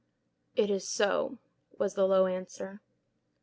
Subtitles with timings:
[0.55, 1.37] "It is so,"
[1.77, 2.81] was the low answer.